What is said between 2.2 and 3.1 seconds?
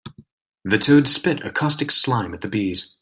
at the bees.